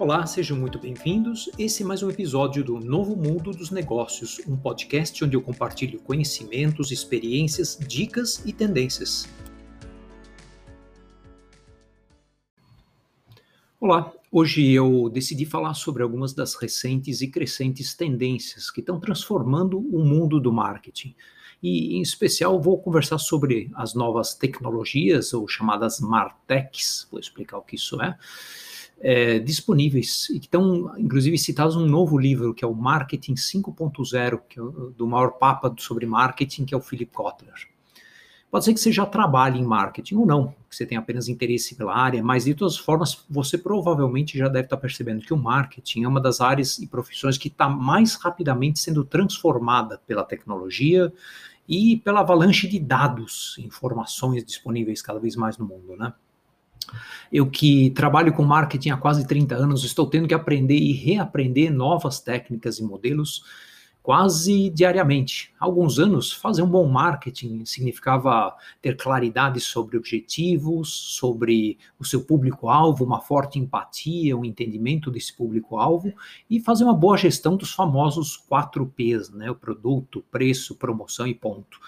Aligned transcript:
Olá, 0.00 0.24
sejam 0.26 0.56
muito 0.56 0.78
bem-vindos. 0.78 1.50
Esse 1.58 1.82
é 1.82 1.86
mais 1.86 2.04
um 2.04 2.08
episódio 2.08 2.62
do 2.62 2.78
Novo 2.78 3.16
Mundo 3.16 3.50
dos 3.50 3.72
Negócios, 3.72 4.40
um 4.46 4.56
podcast 4.56 5.24
onde 5.24 5.34
eu 5.34 5.42
compartilho 5.42 5.98
conhecimentos, 5.98 6.92
experiências, 6.92 7.76
dicas 7.76 8.40
e 8.46 8.52
tendências. 8.52 9.28
Olá, 13.80 14.12
hoje 14.30 14.70
eu 14.70 15.10
decidi 15.10 15.44
falar 15.44 15.74
sobre 15.74 16.04
algumas 16.04 16.32
das 16.32 16.54
recentes 16.54 17.20
e 17.20 17.26
crescentes 17.26 17.92
tendências 17.92 18.70
que 18.70 18.78
estão 18.78 19.00
transformando 19.00 19.80
o 19.80 20.04
mundo 20.04 20.38
do 20.38 20.52
marketing. 20.52 21.12
E, 21.60 21.96
em 21.96 22.02
especial, 22.02 22.62
vou 22.62 22.80
conversar 22.80 23.18
sobre 23.18 23.68
as 23.74 23.94
novas 23.94 24.32
tecnologias, 24.32 25.34
ou 25.34 25.48
chamadas 25.48 25.98
Martechs, 25.98 27.08
vou 27.10 27.18
explicar 27.18 27.58
o 27.58 27.62
que 27.62 27.74
isso 27.74 28.00
é 28.00 28.16
é, 29.00 29.38
disponíveis 29.38 30.28
e 30.30 30.38
que 30.38 30.46
estão, 30.46 30.92
inclusive, 30.98 31.38
citados 31.38 31.76
um 31.76 31.86
novo 31.86 32.18
livro, 32.18 32.52
que 32.52 32.64
é 32.64 32.68
o 32.68 32.74
Marketing 32.74 33.34
5.0, 33.34 34.40
que 34.48 34.58
é 34.58 34.62
do 34.96 35.06
maior 35.06 35.32
papa 35.32 35.74
sobre 35.78 36.06
marketing, 36.06 36.64
que 36.64 36.74
é 36.74 36.76
o 36.76 36.80
Philip 36.80 37.12
Kotler. 37.12 37.54
Pode 38.50 38.64
ser 38.64 38.72
que 38.72 38.80
você 38.80 38.90
já 38.90 39.04
trabalhe 39.04 39.58
em 39.60 39.64
marketing 39.64 40.16
ou 40.16 40.26
não, 40.26 40.54
que 40.70 40.74
você 40.74 40.86
tenha 40.86 41.00
apenas 41.00 41.28
interesse 41.28 41.74
pela 41.74 41.94
área, 41.94 42.22
mas 42.22 42.46
de 42.46 42.54
todas 42.54 42.74
as 42.74 42.78
formas, 42.78 43.26
você 43.28 43.58
provavelmente 43.58 44.38
já 44.38 44.48
deve 44.48 44.64
estar 44.64 44.78
percebendo 44.78 45.20
que 45.20 45.34
o 45.34 45.36
marketing 45.36 46.04
é 46.04 46.08
uma 46.08 46.20
das 46.20 46.40
áreas 46.40 46.78
e 46.78 46.86
profissões 46.86 47.36
que 47.36 47.48
está 47.48 47.68
mais 47.68 48.14
rapidamente 48.14 48.78
sendo 48.78 49.04
transformada 49.04 50.00
pela 50.06 50.24
tecnologia 50.24 51.12
e 51.68 51.98
pela 51.98 52.20
avalanche 52.20 52.66
de 52.66 52.80
dados, 52.80 53.54
informações 53.58 54.42
disponíveis 54.42 55.02
cada 55.02 55.20
vez 55.20 55.36
mais 55.36 55.58
no 55.58 55.66
mundo, 55.66 55.94
né? 55.94 56.14
Eu 57.32 57.48
que 57.48 57.90
trabalho 57.90 58.32
com 58.32 58.44
marketing 58.44 58.90
há 58.90 58.96
quase 58.96 59.26
30 59.26 59.54
anos, 59.54 59.84
estou 59.84 60.06
tendo 60.06 60.28
que 60.28 60.34
aprender 60.34 60.76
e 60.76 60.92
reaprender 60.92 61.72
novas 61.72 62.20
técnicas 62.20 62.78
e 62.78 62.82
modelos 62.82 63.42
quase 64.08 64.70
diariamente. 64.70 65.52
Há 65.60 65.66
alguns 65.66 65.98
anos, 65.98 66.32
fazer 66.32 66.62
um 66.62 66.66
bom 66.66 66.88
marketing 66.88 67.62
significava 67.66 68.56
ter 68.80 68.96
claridade 68.96 69.60
sobre 69.60 69.98
objetivos, 69.98 70.88
sobre 70.88 71.78
o 71.98 72.04
seu 72.06 72.24
público-alvo, 72.24 73.04
uma 73.04 73.20
forte 73.20 73.58
empatia, 73.58 74.34
um 74.34 74.46
entendimento 74.46 75.10
desse 75.10 75.36
público-alvo 75.36 76.14
e 76.48 76.58
fazer 76.58 76.84
uma 76.84 76.94
boa 76.94 77.18
gestão 77.18 77.54
dos 77.54 77.70
famosos 77.70 78.34
4 78.34 78.86
Ps, 78.86 79.28
né? 79.28 79.50
O 79.50 79.54
produto, 79.54 80.24
preço, 80.30 80.74
promoção 80.74 81.26
e 81.26 81.34
ponto 81.34 81.78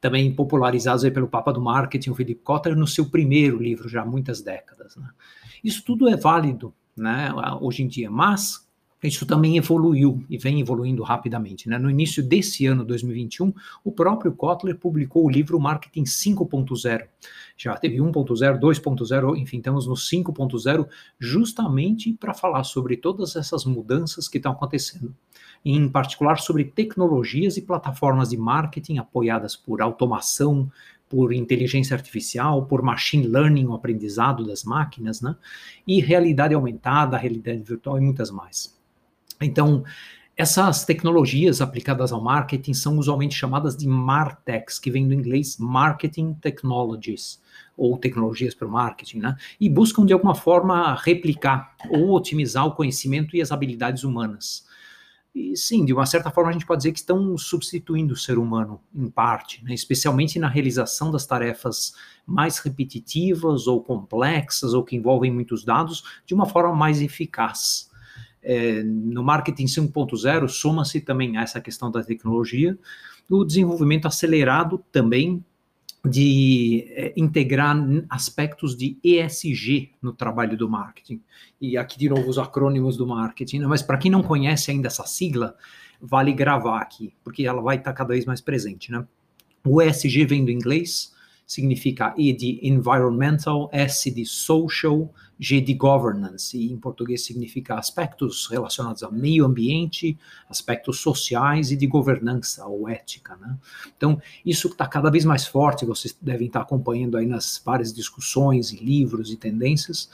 também 0.00 0.32
popularizados 0.32 1.04
aí 1.04 1.10
pelo 1.10 1.28
Papa 1.28 1.52
do 1.52 1.60
Marketing, 1.60 2.10
o 2.10 2.14
Philip 2.14 2.40
Kotler, 2.42 2.76
no 2.76 2.86
seu 2.86 3.06
primeiro 3.06 3.58
livro, 3.58 3.88
já 3.88 4.02
há 4.02 4.06
muitas 4.06 4.40
décadas. 4.40 4.96
Né? 4.96 5.08
Isso 5.62 5.82
tudo 5.84 6.08
é 6.08 6.16
válido 6.16 6.74
né, 6.96 7.32
hoje 7.60 7.82
em 7.82 7.88
dia, 7.88 8.10
mas 8.10 8.67
isso 9.06 9.24
também 9.24 9.56
evoluiu 9.56 10.24
e 10.28 10.36
vem 10.36 10.60
evoluindo 10.60 11.04
rapidamente. 11.04 11.68
Né? 11.68 11.78
No 11.78 11.88
início 11.88 12.20
desse 12.20 12.66
ano, 12.66 12.84
2021, 12.84 13.52
o 13.84 13.92
próprio 13.92 14.32
Kotler 14.32 14.76
publicou 14.76 15.24
o 15.24 15.30
livro 15.30 15.60
Marketing 15.60 16.02
5.0. 16.02 17.06
Já 17.56 17.76
teve 17.76 17.98
1.0, 17.98 18.58
2.0, 18.58 19.36
enfim, 19.36 19.58
estamos 19.58 19.86
no 19.86 19.94
5.0, 19.94 20.88
justamente 21.18 22.12
para 22.14 22.34
falar 22.34 22.64
sobre 22.64 22.96
todas 22.96 23.36
essas 23.36 23.64
mudanças 23.64 24.26
que 24.26 24.38
estão 24.38 24.52
acontecendo. 24.52 25.14
Em 25.64 25.88
particular 25.88 26.38
sobre 26.38 26.64
tecnologias 26.64 27.56
e 27.56 27.62
plataformas 27.62 28.30
de 28.30 28.36
marketing 28.36 28.98
apoiadas 28.98 29.54
por 29.54 29.80
automação, 29.80 30.70
por 31.08 31.32
inteligência 31.32 31.94
artificial, 31.94 32.66
por 32.66 32.82
machine 32.82 33.26
learning, 33.26 33.66
o 33.66 33.74
aprendizado 33.74 34.44
das 34.44 34.62
máquinas, 34.62 35.20
né? 35.20 35.36
E 35.86 36.00
realidade 36.00 36.54
aumentada, 36.54 37.16
realidade 37.16 37.62
virtual 37.62 37.98
e 37.98 38.00
muitas 38.00 38.30
mais. 38.30 38.77
Então, 39.40 39.84
essas 40.38 40.84
tecnologias 40.84 41.60
aplicadas 41.60 42.12
ao 42.12 42.22
marketing 42.22 42.72
são 42.72 42.96
usualmente 42.96 43.34
chamadas 43.34 43.76
de 43.76 43.88
MarTechs, 43.88 44.78
que 44.78 44.88
vem 44.88 45.08
do 45.08 45.12
inglês 45.12 45.56
Marketing 45.58 46.32
Technologies, 46.34 47.42
ou 47.76 47.98
tecnologias 47.98 48.54
para 48.54 48.68
o 48.68 48.70
marketing, 48.70 49.18
né? 49.18 49.36
E 49.60 49.68
buscam 49.68 50.06
de 50.06 50.12
alguma 50.12 50.36
forma 50.36 50.94
replicar 50.94 51.74
ou 51.90 52.10
otimizar 52.12 52.64
o 52.64 52.72
conhecimento 52.76 53.36
e 53.36 53.42
as 53.42 53.50
habilidades 53.50 54.04
humanas. 54.04 54.64
E 55.34 55.56
sim, 55.56 55.84
de 55.84 55.92
uma 55.92 56.06
certa 56.06 56.30
forma 56.30 56.50
a 56.50 56.52
gente 56.52 56.66
pode 56.66 56.78
dizer 56.78 56.92
que 56.92 57.00
estão 57.00 57.36
substituindo 57.36 58.14
o 58.14 58.16
ser 58.16 58.38
humano, 58.38 58.80
em 58.94 59.08
parte, 59.08 59.62
né? 59.64 59.74
especialmente 59.74 60.38
na 60.38 60.48
realização 60.48 61.10
das 61.10 61.26
tarefas 61.26 61.94
mais 62.24 62.58
repetitivas 62.58 63.66
ou 63.66 63.82
complexas 63.82 64.72
ou 64.72 64.84
que 64.84 64.94
envolvem 64.94 65.32
muitos 65.32 65.64
dados, 65.64 66.04
de 66.24 66.32
uma 66.32 66.46
forma 66.46 66.74
mais 66.76 67.02
eficaz 67.02 67.87
é, 68.48 68.82
no 68.82 69.22
marketing 69.22 69.66
5.0 69.66 70.48
soma-se 70.48 71.02
também 71.02 71.36
a 71.36 71.42
essa 71.42 71.60
questão 71.60 71.90
da 71.90 72.02
tecnologia, 72.02 72.78
o 73.28 73.44
desenvolvimento 73.44 74.08
acelerado 74.08 74.82
também 74.90 75.44
de 76.02 76.86
é, 76.92 77.12
integrar 77.14 77.76
aspectos 78.08 78.74
de 78.74 78.96
ESG 79.04 79.90
no 80.00 80.14
trabalho 80.14 80.56
do 80.56 80.66
marketing. 80.66 81.20
E 81.60 81.76
aqui 81.76 81.98
de 81.98 82.08
novo 82.08 82.26
os 82.26 82.38
acrônimos 82.38 82.96
do 82.96 83.06
marketing, 83.06 83.58
né? 83.58 83.66
mas 83.66 83.82
para 83.82 83.98
quem 83.98 84.10
não 84.10 84.22
conhece 84.22 84.70
ainda 84.70 84.86
essa 84.86 85.06
sigla, 85.06 85.54
vale 86.00 86.32
gravar 86.32 86.80
aqui, 86.80 87.12
porque 87.22 87.44
ela 87.46 87.60
vai 87.60 87.76
estar 87.76 87.92
cada 87.92 88.14
vez 88.14 88.24
mais 88.24 88.40
presente. 88.40 88.90
Né? 88.90 89.06
O 89.62 89.82
ESG 89.82 90.24
vem 90.24 90.42
do 90.42 90.50
inglês, 90.50 91.12
significa 91.48 92.14
E 92.18 92.30
de 92.30 92.60
environmental, 92.62 93.70
S 93.72 94.10
de 94.10 94.26
social, 94.26 95.10
G 95.40 95.62
de 95.62 95.72
governance, 95.72 96.58
e 96.58 96.70
em 96.70 96.76
português 96.76 97.24
significa 97.24 97.76
aspectos 97.76 98.46
relacionados 98.48 99.02
ao 99.02 99.10
meio 99.10 99.46
ambiente, 99.46 100.18
aspectos 100.46 101.00
sociais 101.00 101.72
e 101.72 101.76
de 101.76 101.86
governança 101.86 102.66
ou 102.66 102.86
ética. 102.86 103.34
Né? 103.36 103.56
Então, 103.96 104.20
isso 104.44 104.68
está 104.68 104.86
cada 104.86 105.10
vez 105.10 105.24
mais 105.24 105.46
forte, 105.46 105.86
vocês 105.86 106.14
devem 106.20 106.48
estar 106.48 106.60
acompanhando 106.60 107.16
aí 107.16 107.26
nas 107.26 107.62
várias 107.64 107.94
discussões 107.94 108.70
e 108.70 108.84
livros 108.84 109.32
e 109.32 109.36
tendências. 109.36 110.10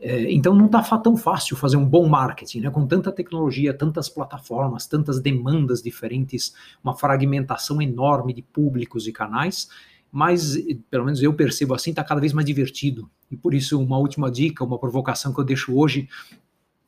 É, 0.00 0.32
então, 0.32 0.52
não 0.52 0.66
está 0.66 0.82
tão 0.98 1.16
fácil 1.16 1.56
fazer 1.56 1.76
um 1.76 1.84
bom 1.84 2.08
marketing, 2.08 2.62
né? 2.62 2.70
com 2.70 2.84
tanta 2.88 3.12
tecnologia, 3.12 3.72
tantas 3.72 4.08
plataformas, 4.08 4.84
tantas 4.88 5.20
demandas 5.20 5.80
diferentes, 5.80 6.52
uma 6.82 6.96
fragmentação 6.96 7.80
enorme 7.80 8.34
de 8.34 8.42
públicos 8.42 9.06
e 9.06 9.12
canais 9.12 9.68
mas 10.12 10.56
pelo 10.90 11.06
menos 11.06 11.22
eu 11.22 11.32
percebo 11.32 11.72
assim, 11.72 11.88
está 11.90 12.04
cada 12.04 12.20
vez 12.20 12.34
mais 12.34 12.46
divertido. 12.46 13.10
E 13.30 13.36
por 13.36 13.54
isso, 13.54 13.80
uma 13.80 13.96
última 13.96 14.30
dica, 14.30 14.62
uma 14.62 14.78
provocação 14.78 15.32
que 15.32 15.40
eu 15.40 15.44
deixo 15.44 15.74
hoje 15.74 16.06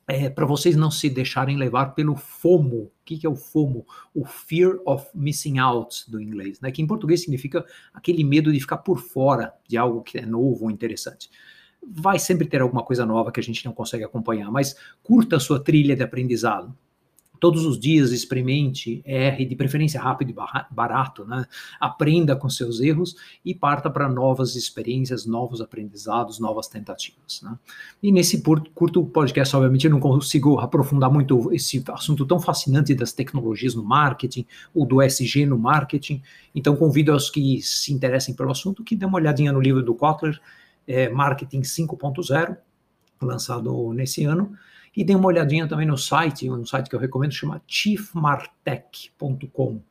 é 0.07 0.29
para 0.29 0.45
vocês 0.45 0.77
não 0.77 0.91
se 0.91 1.09
deixarem 1.09 1.57
levar 1.57 1.95
pelo 1.95 2.15
FOMO. 2.15 2.83
O 2.83 2.93
que, 3.03 3.17
que 3.17 3.27
é 3.27 3.31
o 3.31 3.35
FOMO? 3.35 3.87
O 4.15 4.27
Fear 4.27 4.79
of 4.85 5.07
Missing 5.15 5.59
Out, 5.59 6.11
do 6.11 6.21
inglês, 6.21 6.61
né? 6.61 6.71
que 6.71 6.83
em 6.83 6.87
português 6.87 7.23
significa 7.23 7.65
aquele 7.95 8.23
medo 8.23 8.53
de 8.53 8.61
ficar 8.61 8.77
por 8.79 8.99
fora 8.99 9.55
de 9.67 9.79
algo 9.79 10.03
que 10.03 10.19
é 10.19 10.27
novo 10.27 10.65
ou 10.65 10.71
interessante. 10.71 11.31
Vai 11.83 12.19
sempre 12.19 12.47
ter 12.47 12.61
alguma 12.61 12.83
coisa 12.83 13.07
nova 13.07 13.33
que 13.33 13.41
a 13.41 13.43
gente 13.43 13.65
não 13.65 13.73
consegue 13.73 14.05
acompanhar, 14.05 14.51
mas 14.51 14.77
curta 15.03 15.37
a 15.37 15.41
sua 15.41 15.59
trilha 15.59 15.97
de 15.97 16.03
aprendizado 16.03 16.77
todos 17.45 17.67
os 17.67 17.79
dias 17.79 18.11
experimente, 18.11 19.03
erre, 19.05 19.45
de 19.45 19.55
preferência 19.55 20.01
rápido 20.01 20.31
e 20.31 20.75
barato, 20.75 21.27
né? 21.27 21.45
aprenda 21.79 22.35
com 22.35 22.49
seus 22.49 22.81
erros 22.81 23.17
e 23.45 23.55
parta 23.55 23.91
para 23.91 24.09
novas 24.09 24.57
experiências, 24.57 25.27
novos 25.27 25.61
aprendizados, 25.61 26.39
novas 26.39 26.69
tentativas. 26.69 27.43
Né? 27.43 27.55
E 28.03 28.11
nesse 28.11 28.43
curto 28.75 29.05
podcast, 29.05 29.55
obviamente, 29.55 29.85
eu 29.85 29.91
não 29.91 30.01
consigo 30.01 30.59
aprofundar 30.59 31.13
muito 31.13 31.53
esse 31.53 31.85
assunto 31.89 32.25
tão 32.25 32.41
fascinante 32.41 32.95
das 32.95 33.13
tecnologias 33.13 33.75
no 33.75 33.85
marketing, 33.85 34.47
ou 34.75 34.87
do 34.87 35.03
SG 35.03 35.45
no 35.45 35.59
marketing, 35.59 36.23
então 36.55 36.75
convido 36.75 37.13
aos 37.13 37.29
que 37.29 37.61
se 37.61 37.93
interessem 37.93 38.35
pelo 38.35 38.53
assunto 38.53 38.83
que 38.83 38.97
dêem 38.97 39.07
uma 39.07 39.19
olhadinha 39.19 39.53
no 39.53 39.61
livro 39.61 39.83
do 39.83 39.95
Kotler, 39.95 40.41
é, 40.89 41.11
Marketing 41.11 41.61
5.0, 41.61 42.57
lançado 43.21 43.93
nesse 43.93 44.25
ano, 44.25 44.57
e 44.97 45.05
dê 45.05 45.15
uma 45.15 45.27
olhadinha 45.27 45.69
também 45.69 45.87
no 45.87 45.99
site, 45.99 46.51
um 46.51 46.67
site 46.67 46.89
que 46.89 46.97
eu 46.97 47.01
recomendo, 47.01 47.33
chama 47.33 47.63
chiefmartech.com 47.67 49.83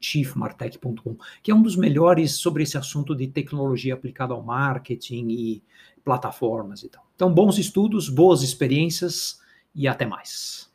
chiefmartech.com, 0.00 1.16
que 1.42 1.50
é 1.50 1.54
um 1.54 1.62
dos 1.62 1.76
melhores 1.76 2.36
sobre 2.36 2.62
esse 2.62 2.78
assunto 2.78 3.14
de 3.14 3.26
tecnologia 3.26 3.94
aplicada 3.94 4.32
ao 4.32 4.42
marketing 4.42 5.28
e 5.28 5.62
plataformas 6.04 6.82
e 6.82 6.88
tal. 6.88 7.04
Então, 7.14 7.32
bons 7.32 7.58
estudos, 7.58 8.08
boas 8.08 8.42
experiências 8.42 9.40
e 9.74 9.88
até 9.88 10.06
mais. 10.06 10.67